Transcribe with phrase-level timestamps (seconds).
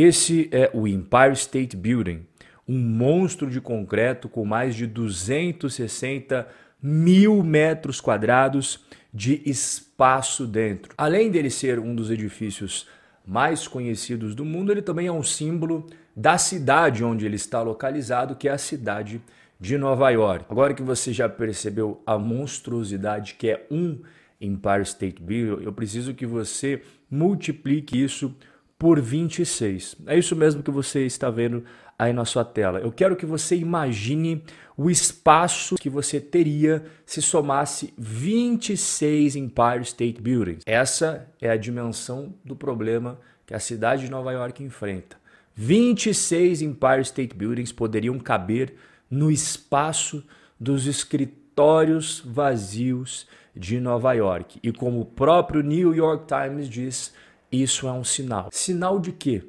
[0.00, 2.24] Esse é o Empire State Building,
[2.68, 6.46] um monstro de concreto com mais de 260
[6.80, 8.78] mil metros quadrados
[9.12, 10.94] de espaço dentro.
[10.96, 12.86] Além dele ser um dos edifícios
[13.26, 15.84] mais conhecidos do mundo, ele também é um símbolo
[16.14, 19.20] da cidade onde ele está localizado, que é a cidade
[19.58, 20.44] de Nova York.
[20.48, 23.98] Agora que você já percebeu a monstruosidade que é um
[24.40, 28.32] Empire State Building, eu preciso que você multiplique isso
[28.78, 29.96] por 26.
[30.06, 31.64] É isso mesmo que você está vendo
[31.98, 32.78] aí na sua tela.
[32.78, 34.42] Eu quero que você imagine
[34.76, 40.62] o espaço que você teria se somasse 26 Empire State Buildings.
[40.64, 45.16] Essa é a dimensão do problema que a cidade de Nova York enfrenta.
[45.56, 48.74] 26 Empire State Buildings poderiam caber
[49.10, 50.22] no espaço
[50.60, 54.60] dos escritórios vazios de Nova York.
[54.62, 57.12] E como o próprio New York Times diz,
[57.50, 58.48] isso é um sinal.
[58.52, 59.42] Sinal de quê?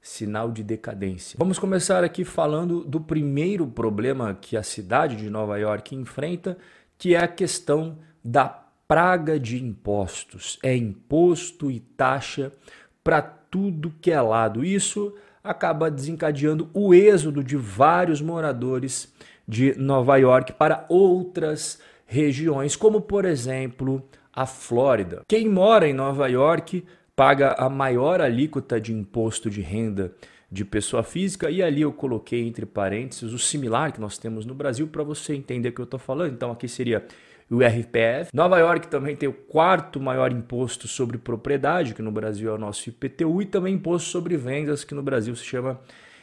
[0.00, 1.36] Sinal de decadência.
[1.38, 6.56] Vamos começar aqui falando do primeiro problema que a cidade de Nova York enfrenta,
[6.98, 8.48] que é a questão da
[8.88, 10.58] praga de impostos.
[10.62, 12.52] É imposto e taxa
[13.04, 14.64] para tudo que é lado.
[14.64, 19.12] Isso acaba desencadeando o êxodo de vários moradores
[19.46, 25.22] de Nova York para outras regiões, como por exemplo a Flórida.
[25.28, 30.12] Quem mora em Nova York paga a maior alíquota de imposto de renda
[30.50, 34.54] de pessoa física, e ali eu coloquei entre parênteses o similar que nós temos no
[34.54, 36.32] Brasil para você entender o que eu estou falando.
[36.32, 37.06] Então aqui seria
[37.50, 38.30] o RPF.
[38.34, 42.58] Nova York também tem o quarto maior imposto sobre propriedade, que no Brasil é o
[42.58, 45.80] nosso IPTU, e também imposto sobre vendas, que no Brasil se chama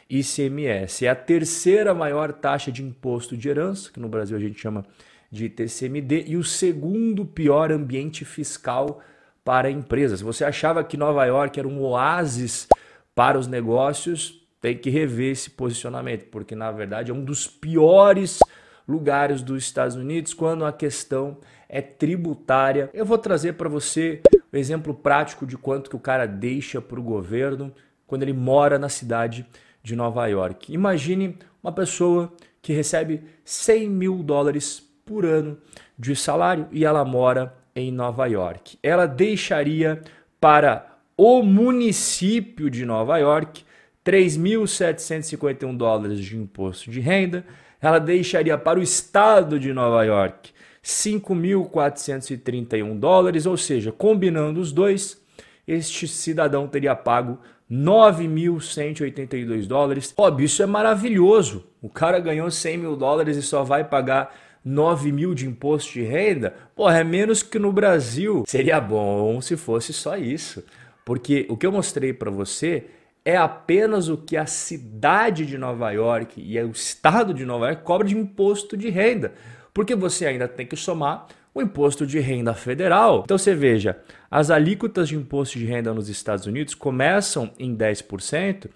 [0.08, 1.06] ICMS.
[1.06, 4.84] É a terceira maior taxa de imposto de herança, que no Brasil a gente chama
[5.30, 9.00] de TCMD, e o segundo pior ambiente fiscal
[9.44, 10.20] para empresas.
[10.20, 12.68] Se você achava que Nova York era um oásis
[13.14, 18.38] para os negócios, tem que rever esse posicionamento, porque na verdade é um dos piores
[18.86, 21.38] lugares dos Estados Unidos quando a questão
[21.68, 22.90] é tributária.
[22.92, 24.20] Eu vou trazer para você
[24.52, 27.72] o um exemplo prático de quanto que o cara deixa para o governo
[28.06, 29.46] quando ele mora na cidade
[29.82, 30.72] de Nova York.
[30.72, 35.58] Imagine uma pessoa que recebe 100 mil dólares por ano
[35.98, 38.78] de salário e ela mora em Nova York.
[38.82, 40.02] Ela deixaria
[40.40, 40.86] para
[41.16, 43.64] o município de Nova York
[44.04, 47.44] 3.751 dólares de imposto de renda.
[47.80, 50.50] Ela deixaria para o estado de Nova York
[50.82, 55.22] 5.431 dólares, ou seja, combinando os dois,
[55.66, 57.38] este cidadão teria pago
[57.70, 60.14] 9.182 dólares.
[60.16, 61.66] Óbvio, isso é maravilhoso.
[61.80, 64.34] O cara ganhou 100 mil dólares e só vai pagar
[64.64, 68.44] 9 mil de imposto de renda, porra, é menos que no Brasil.
[68.46, 70.62] Seria bom se fosse só isso.
[71.04, 72.86] Porque o que eu mostrei para você
[73.24, 77.82] é apenas o que a cidade de Nova York e o estado de Nova York
[77.82, 79.32] cobra de imposto de renda.
[79.72, 83.22] Porque você ainda tem que somar o imposto de renda federal.
[83.24, 83.98] Então você veja,
[84.30, 88.68] as alíquotas de imposto de renda nos Estados Unidos começam em 10%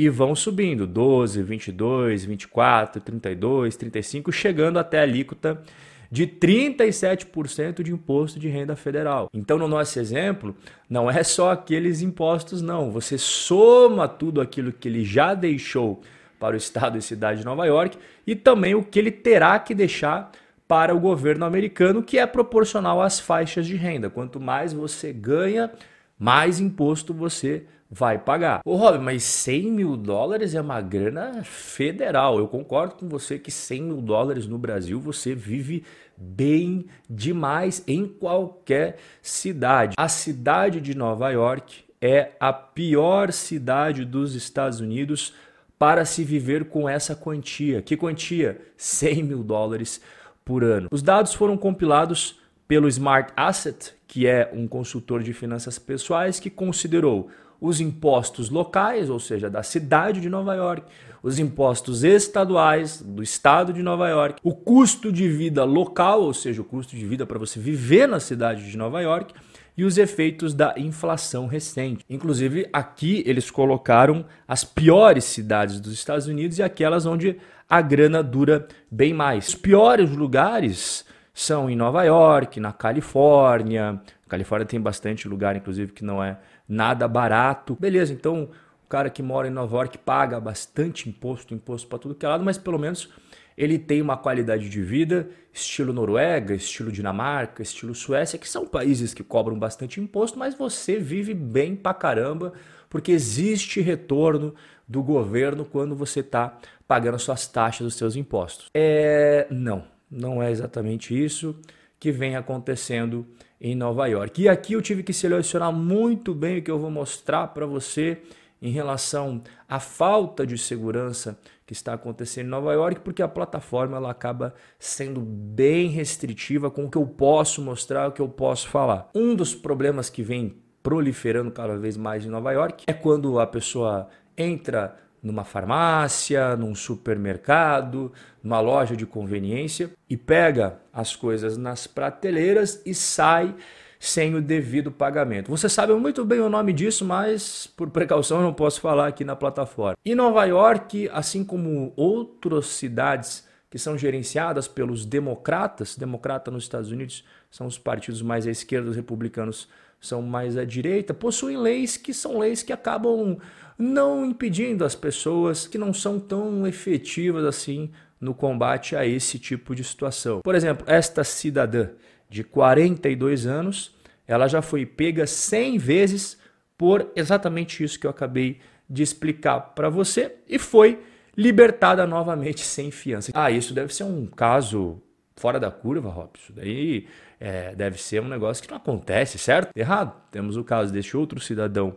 [0.00, 5.62] e vão subindo, 12, 22, 24, 32, 35, chegando até a alíquota
[6.10, 9.28] de 37% de imposto de renda federal.
[9.34, 10.56] Então, no nosso exemplo,
[10.88, 12.90] não é só aqueles impostos, não.
[12.90, 16.00] Você soma tudo aquilo que ele já deixou
[16.38, 19.74] para o estado e cidade de Nova York e também o que ele terá que
[19.74, 20.32] deixar
[20.66, 24.08] para o governo americano, que é proporcional às faixas de renda.
[24.08, 25.70] Quanto mais você ganha,
[26.18, 28.60] mais imposto você vai pagar.
[28.64, 32.38] Ô Rob, mas 100 mil dólares é uma grana federal.
[32.38, 35.84] Eu concordo com você que 100 mil dólares no Brasil você vive
[36.16, 39.94] bem demais em qualquer cidade.
[39.98, 45.34] A cidade de Nova York é a pior cidade dos Estados Unidos
[45.78, 47.82] para se viver com essa quantia.
[47.82, 48.60] Que quantia?
[48.76, 50.00] 100 mil dólares
[50.44, 50.88] por ano.
[50.90, 56.48] Os dados foram compilados pelo Smart Asset, que é um consultor de finanças pessoais que
[56.48, 60.84] considerou os impostos locais, ou seja, da cidade de Nova York,
[61.22, 66.62] os impostos estaduais do estado de Nova York, o custo de vida local, ou seja,
[66.62, 69.34] o custo de vida para você viver na cidade de Nova York,
[69.76, 72.04] e os efeitos da inflação recente.
[72.08, 77.36] Inclusive, aqui eles colocaram as piores cidades dos Estados Unidos e aquelas onde
[77.68, 79.48] a grana dura bem mais.
[79.48, 84.00] Os piores lugares são em Nova York, na Califórnia.
[84.26, 86.36] A Califórnia tem bastante lugar, inclusive, que não é
[86.70, 87.76] nada barato.
[87.78, 88.48] Beleza, então
[88.84, 92.28] o cara que mora em Nova York paga bastante imposto, imposto para tudo que é
[92.28, 93.10] lado, mas pelo menos
[93.58, 99.12] ele tem uma qualidade de vida estilo Noruega, estilo Dinamarca, estilo Suécia, que são países
[99.12, 102.52] que cobram bastante imposto, mas você vive bem pra caramba,
[102.88, 104.54] porque existe retorno
[104.86, 108.68] do governo quando você está pagando suas taxas, os seus impostos.
[108.74, 111.54] É, não, não é exatamente isso
[111.98, 113.26] que vem acontecendo
[113.60, 114.42] em Nova York.
[114.42, 118.22] E aqui eu tive que selecionar muito bem o que eu vou mostrar para você
[118.62, 123.96] em relação à falta de segurança que está acontecendo em Nova York, porque a plataforma
[123.96, 128.68] ela acaba sendo bem restritiva com o que eu posso mostrar, o que eu posso
[128.68, 129.08] falar.
[129.14, 133.46] Um dos problemas que vem proliferando cada vez mais em Nova York é quando a
[133.46, 138.12] pessoa entra numa farmácia, num supermercado,
[138.42, 143.54] numa loja de conveniência e pega as coisas nas prateleiras e sai
[143.98, 145.50] sem o devido pagamento.
[145.50, 149.36] Você sabe muito bem o nome disso, mas por precaução não posso falar aqui na
[149.36, 149.98] plataforma.
[150.04, 156.90] Em Nova York, assim como outras cidades que são gerenciadas pelos democratas, democrata nos Estados
[156.90, 159.68] Unidos são os partidos mais à esquerda, os republicanos
[160.00, 163.36] são mais à direita, possuem leis que são leis que acabam
[163.80, 167.90] não impedindo as pessoas que não são tão efetivas assim
[168.20, 170.42] no combate a esse tipo de situação.
[170.42, 171.88] Por exemplo, esta cidadã
[172.28, 173.96] de 42 anos,
[174.28, 176.38] ela já foi pega 100 vezes
[176.76, 181.00] por exatamente isso que eu acabei de explicar para você e foi
[181.36, 183.32] libertada novamente sem fiança.
[183.34, 185.00] Ah, isso deve ser um caso
[185.36, 186.30] fora da curva, Rob.
[186.38, 187.06] Isso daí
[187.38, 189.70] é, deve ser um negócio que não acontece, certo?
[189.74, 190.14] Errado.
[190.30, 191.96] Temos o caso deste outro cidadão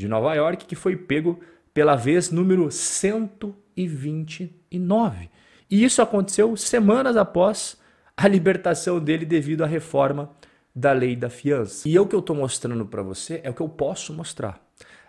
[0.00, 1.38] de Nova York que foi pego
[1.74, 5.28] pela vez número 129.
[5.70, 7.78] E isso aconteceu semanas após
[8.16, 10.30] a libertação dele devido à reforma
[10.74, 11.88] da lei da fiança.
[11.88, 14.60] E o que eu estou mostrando para você é o que eu posso mostrar.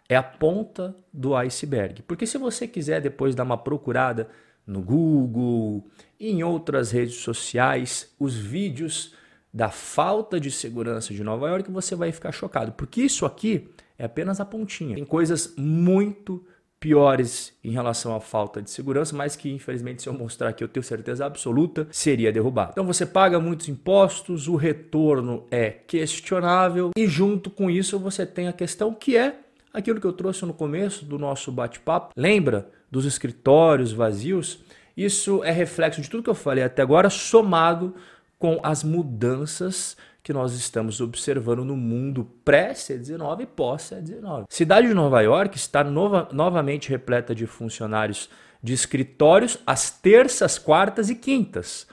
[0.08, 2.04] É a ponta do iceberg.
[2.04, 4.30] Porque se você quiser depois dar uma procurada
[4.68, 5.88] no Google
[6.20, 9.16] em outras redes sociais, os vídeos
[9.54, 12.74] da falta de segurança de Nova York, você vai ficar chocado.
[12.74, 13.68] Porque isso aqui
[14.02, 14.96] é apenas a pontinha.
[14.96, 16.44] Tem coisas muito
[16.80, 20.68] piores em relação à falta de segurança, mas que infelizmente se eu mostrar aqui eu
[20.68, 22.72] tenho certeza absoluta seria derrubado.
[22.72, 28.48] Então você paga muitos impostos, o retorno é questionável e junto com isso você tem
[28.48, 29.36] a questão que é
[29.72, 32.12] aquilo que eu trouxe no começo do nosso bate-papo.
[32.18, 34.64] Lembra dos escritórios vazios?
[34.98, 37.94] Isso é reflexo de tudo que eu falei até agora, somado
[38.40, 44.46] com as mudanças que nós estamos observando no mundo pré-C19 e pós-C19.
[44.50, 48.30] Cidade de Nova York está nova, novamente repleta de funcionários
[48.62, 51.88] de escritórios às terças, quartas e quintas.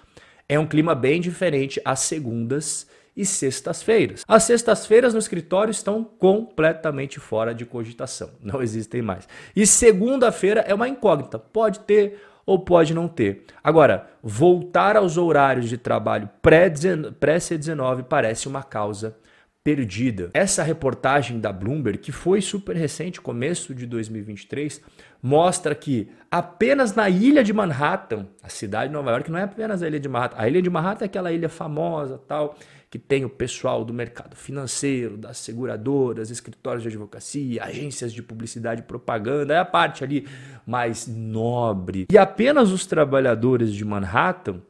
[0.48, 2.86] É um clima bem diferente às segundas
[3.16, 4.22] e sextas-feiras.
[4.28, 9.26] As sextas-feiras no escritório estão completamente fora de cogitação, não existem mais.
[9.56, 13.44] E segunda-feira é uma incógnita, pode ter ou pode não ter.
[13.62, 19.14] Agora, voltar aos horários de trabalho pré-C19 parece uma causa
[19.62, 20.30] perdida.
[20.32, 24.80] Essa reportagem da Bloomberg, que foi super recente, começo de 2023,
[25.22, 29.82] mostra que apenas na ilha de Manhattan, a cidade de Nova York não é apenas
[29.82, 32.56] a ilha de Manhattan, a ilha de Manhattan é aquela ilha famosa, tal,
[32.90, 38.80] que tem o pessoal do mercado financeiro, das seguradoras, escritórios de advocacia, agências de publicidade
[38.80, 40.26] e propaganda, é a parte ali
[40.66, 42.06] mais nobre.
[42.10, 44.62] E apenas os trabalhadores de Manhattan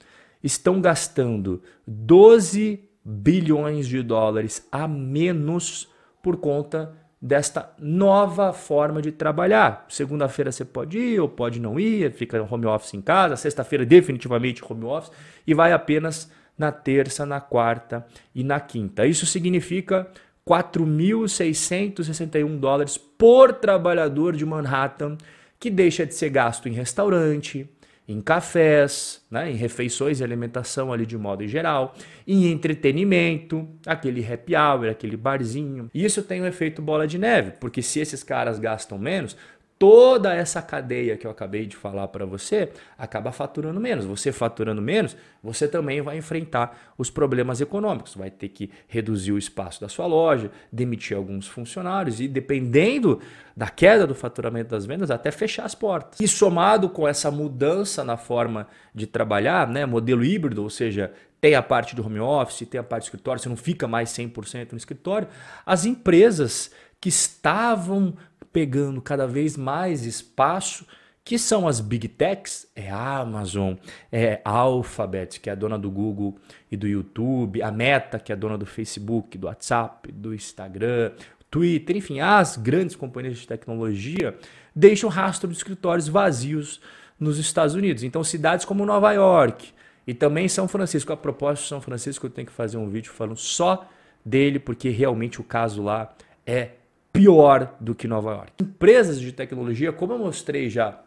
[0.42, 5.88] estão gastando 12 bilhões de dólares a menos
[6.22, 9.86] por conta desta nova forma de trabalhar.
[9.88, 14.62] Segunda-feira você pode ir ou pode não ir, fica home office em casa, sexta-feira definitivamente
[14.64, 15.10] home office
[15.46, 19.06] e vai apenas na terça, na quarta e na quinta.
[19.06, 20.08] Isso significa
[20.46, 25.16] 4.661 dólares por trabalhador de Manhattan,
[25.60, 27.68] que deixa de ser gasto em restaurante,
[28.08, 31.94] em cafés, né, em refeições e alimentação ali de modo geral,
[32.26, 35.90] em entretenimento, aquele happy hour, aquele barzinho.
[35.92, 39.36] Isso tem um efeito bola de neve, porque se esses caras gastam menos,
[39.78, 44.04] toda essa cadeia que eu acabei de falar para você acaba faturando menos.
[44.04, 48.14] Você faturando menos, você também vai enfrentar os problemas econômicos.
[48.14, 53.20] Vai ter que reduzir o espaço da sua loja, demitir alguns funcionários e, dependendo
[53.56, 56.18] da queda do faturamento das vendas, até fechar as portas.
[56.20, 61.54] E somado com essa mudança na forma de trabalhar, né, modelo híbrido, ou seja, tem
[61.54, 64.73] a parte do home office, tem a parte do escritório, você não fica mais 100%
[64.73, 65.28] no escritório,
[65.64, 68.16] as empresas que estavam
[68.58, 70.84] pegando cada vez mais espaço,
[71.22, 73.74] que são as big techs, é a Amazon,
[74.10, 76.36] é a Alphabet, que é a dona do Google
[76.68, 81.12] e do YouTube, a Meta, que é a dona do Facebook, do WhatsApp, do Instagram,
[81.48, 84.36] Twitter, enfim, as grandes companhias de tecnologia
[84.74, 86.80] deixam rastro de escritórios vazios
[87.18, 88.02] nos Estados Unidos.
[88.02, 89.68] Então, cidades como Nova York
[90.04, 91.12] e também São Francisco.
[91.12, 93.88] A propósito, São Francisco, eu tenho que fazer um vídeo falando só
[94.24, 96.12] dele, porque realmente o caso lá
[96.44, 96.70] é
[97.18, 98.52] pior do que Nova York.
[98.62, 101.02] Empresas de tecnologia, como eu mostrei já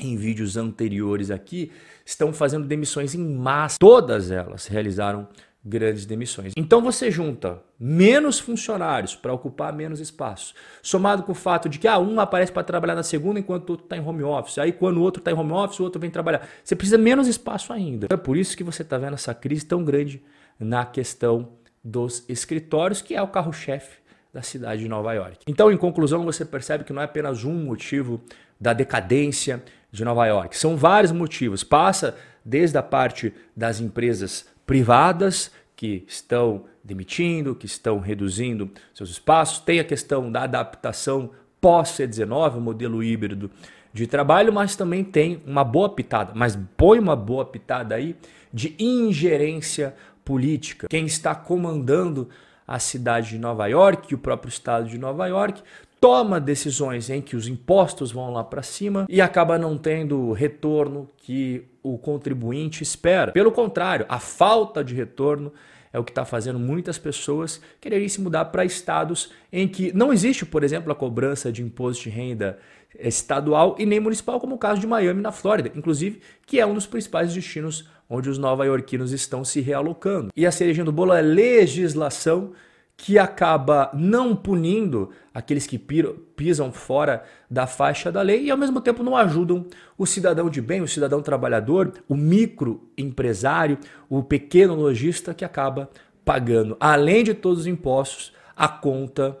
[0.00, 1.70] em vídeos anteriores aqui,
[2.04, 3.76] estão fazendo demissões em massa.
[3.78, 5.28] Todas elas realizaram
[5.64, 6.52] grandes demissões.
[6.56, 10.52] Então você junta menos funcionários para ocupar menos espaço,
[10.82, 13.72] somado com o fato de que ah, um aparece para trabalhar na segunda enquanto o
[13.72, 14.58] outro está em home office.
[14.58, 16.48] Aí quando o outro está em home office, o outro vem trabalhar.
[16.64, 18.08] Você precisa menos espaço ainda.
[18.10, 20.20] É por isso que você está vendo essa crise tão grande
[20.58, 21.50] na questão
[21.84, 24.01] dos escritórios, que é o carro-chefe
[24.32, 25.38] da cidade de Nova York.
[25.46, 28.20] Então, em conclusão, você percebe que não é apenas um motivo
[28.58, 30.56] da decadência de Nova York.
[30.56, 31.62] São vários motivos.
[31.62, 39.58] Passa desde a parte das empresas privadas que estão demitindo, que estão reduzindo seus espaços.
[39.58, 43.50] Tem a questão da adaptação pós-C19, o modelo híbrido
[43.92, 48.16] de trabalho, mas também tem uma boa pitada, mas põe uma boa pitada aí
[48.52, 50.88] de ingerência política.
[50.88, 52.28] Quem está comandando
[52.72, 55.62] a cidade de Nova York, o próprio estado de Nova York,
[56.00, 60.32] toma decisões em que os impostos vão lá para cima e acaba não tendo o
[60.32, 63.32] retorno que o contribuinte espera.
[63.32, 65.52] Pelo contrário, a falta de retorno
[65.92, 70.10] é o que está fazendo muitas pessoas quererem se mudar para estados em que não
[70.10, 72.58] existe, por exemplo, a cobrança de imposto de renda
[72.98, 76.72] estadual e nem municipal, como o caso de Miami, na Flórida, inclusive, que é um
[76.72, 80.30] dos principais destinos onde os nova-iorquinos estão se realocando.
[80.36, 82.52] E a cerejinha do bolo é legislação
[82.94, 88.82] que acaba não punindo aqueles que pisam fora da faixa da lei e ao mesmo
[88.82, 89.66] tempo não ajudam
[89.96, 93.78] o cidadão de bem, o cidadão trabalhador, o microempresário,
[94.10, 95.88] o pequeno lojista que acaba
[96.22, 99.38] pagando, além de todos os impostos, a conta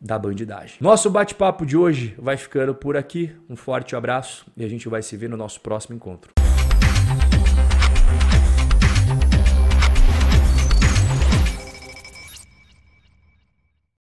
[0.00, 0.76] da bandidagem.
[0.80, 3.32] Nosso bate-papo de hoje vai ficando por aqui.
[3.50, 6.31] Um forte abraço e a gente vai se ver no nosso próximo encontro.